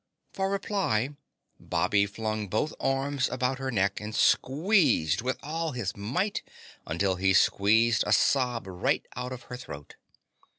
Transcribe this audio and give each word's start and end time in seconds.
For 0.33 0.49
reply, 0.49 1.09
Bobby 1.59 2.07
flung 2.07 2.47
both 2.47 2.73
arms 2.79 3.29
about 3.29 3.59
her 3.59 3.69
neck 3.69 4.01
and 4.01 4.15
squeezed 4.15 5.21
with 5.21 5.37
all 5.43 5.73
his 5.73 5.95
might 5.95 6.41
until 6.87 7.17
he 7.17 7.33
squeezed 7.33 8.03
a 8.07 8.11
sob 8.11 8.65
right 8.65 9.05
out 9.15 9.31
of 9.31 9.43
her 9.43 9.57
throat. 9.57 9.97